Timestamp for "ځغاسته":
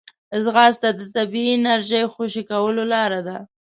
0.43-0.89